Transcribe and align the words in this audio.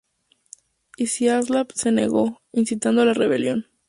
Iziaslav 0.97 1.67
se 1.75 1.91
negó, 1.91 2.41
incitando 2.53 3.05
la 3.05 3.13
rebelión. 3.13 3.67